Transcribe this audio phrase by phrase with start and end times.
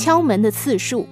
[0.00, 1.06] 敲门的次数。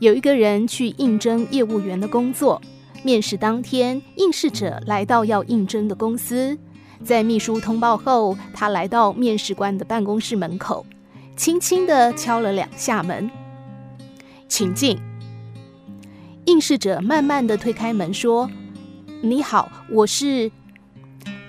[0.00, 2.60] 有一个人去应征业务员的工作，
[3.02, 6.58] 面试当天，应试者来到要应征的公司，
[7.02, 10.84] 在秘书通报后，他来到面试官的办公室门口，
[11.34, 13.30] 轻轻的敲了两下门，
[14.46, 14.98] 请进。
[16.44, 18.50] 应试者慢慢的推开门说
[19.24, 20.52] ：“你好，我是……”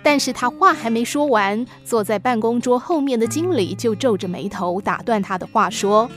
[0.06, 6.08] 但是他话还没说完，坐在办公桌后面的经理就皱着眉头打断他的话说：“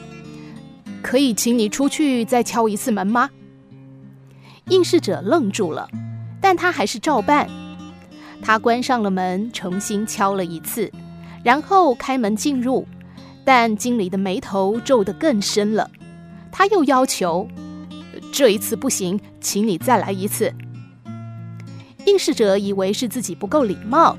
[1.00, 3.30] 可以请你出去再敲一次门吗？”
[4.68, 5.88] 应试者愣住了，
[6.38, 7.48] 但他还是照办。
[8.42, 10.92] 他关上了门，重新敲了一次，
[11.42, 12.86] 然后开门进入。
[13.42, 15.90] 但经理的眉头皱得更深了，
[16.52, 17.48] 他又要求
[18.30, 20.52] ：“这一次不行，请你再来一次。”
[22.08, 24.16] 应试者以为是自己不够礼貌，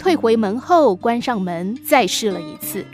[0.00, 2.84] 退回门后关上门，再试了一次。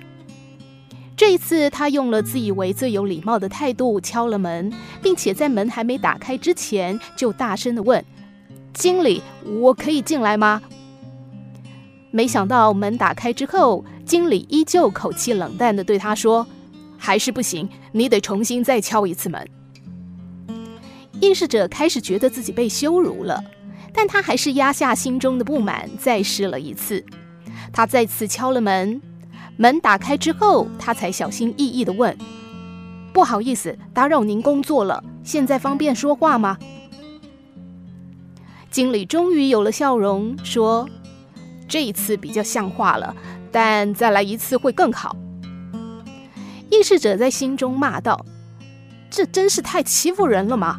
[1.16, 8.04] 这一次，他用了自以为最有礼貌的态度敲了门，并且在门还没打开之前就大声的问
[8.74, 9.22] ：“经理，
[9.58, 10.60] 我可以进来吗？”
[12.12, 16.46] 没想到门打开之后，经理依旧口气冷淡的对他说
[16.98, 19.48] ：“还是不行，你得重新再敲一次门。”
[21.20, 23.42] 应试者开始觉得自己被羞辱了。
[23.96, 27.02] 但他还是压下心中的不满，再试了一次。
[27.72, 29.00] 他再次敲了门，
[29.56, 32.14] 门打开之后，他才小心翼翼地问
[33.14, 36.58] ：“不好意思，打扰您工作了，现在方便说话吗？”
[38.70, 40.86] 经理终于有了笑容，说
[41.66, 43.16] ：“这一次比较像话了，
[43.50, 45.16] 但再来一次会更好。”
[46.70, 48.26] 应试者在心中骂道
[49.08, 50.78] ：“这真是太欺负人了吗？”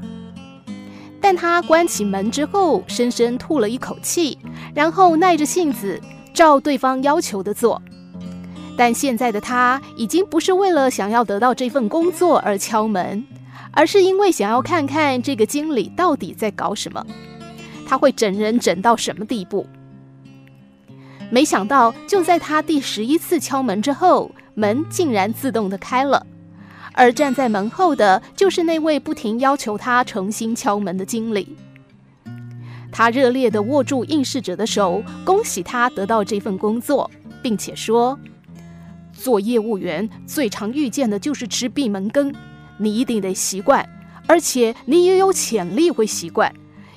[1.22, 4.38] 但他关起门之后，深深吐了一口气，
[4.74, 6.00] 然后耐着性子
[6.34, 7.82] 照对方要求的做。
[8.78, 13.26] 但现在的他已经不是为了想要得到这份工作而敲门，
[13.72, 17.04] 而是因为想要看看这个经理到底在搞什么，
[17.88, 19.66] 他会整人整到什么地步。
[21.32, 26.26] 没想到，就在他第十一次敲门之后，门竟然自动的开了。
[26.98, 31.56] 而站在门后的，就是那位不停要求他重新敲门的经理。
[32.92, 37.10] 他热烈地握住应试者的手，恭喜他得到这份工作，
[37.44, 38.18] 并且说
[39.14, 42.34] ：“做业务员最常遇见的就是吃闭门羹，
[42.80, 43.88] 你一定得习惯，
[44.26, 46.52] 而且你也有潜力会习惯，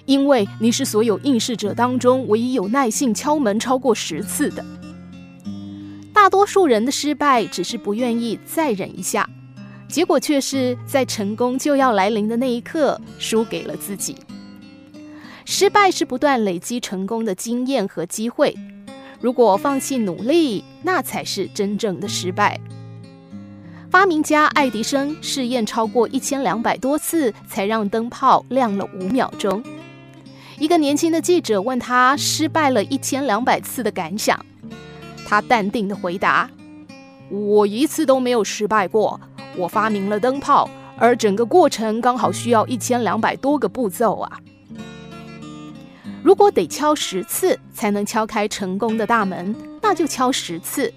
[0.06, 4.65] 因为你是所有应试者当中唯一有耐性敲门超过十次的。
[6.15, 9.28] 大多数人的失败只是不愿意再忍一下。”
[9.90, 14.16] 结果却是在成功就要来临的那一刻，输给了自己。
[15.44, 18.54] 失败是不断累积成功的经验和机会。
[19.20, 22.58] 如果放弃努力，那才是真正的失败。
[23.90, 29.60] 发明家爱迪生试验超过一千两百多次，才让灯泡亮了五秒钟。
[30.58, 34.38] 一个年轻的记者问他失败了一千两百次的感想，
[35.26, 36.48] 他淡定地回答
[37.28, 39.20] ：“我一次都没有失败过。”
[39.56, 44.38] 我发明了灯泡，而整个过程刚好需要一千两百多个步骤啊！
[46.22, 50.93] 如果得敲十次才能敲开成功的大门，那就敲十次；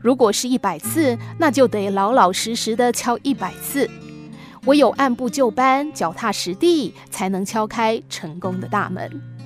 [0.00, 3.88] 如果是一百次，那就得老老实实的敲一百次。
[4.66, 9.37] 唯有按部就班、脚踏实地，才能敲开成功的大门。